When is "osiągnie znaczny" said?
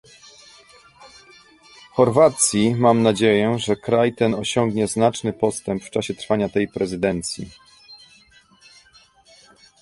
4.35-5.33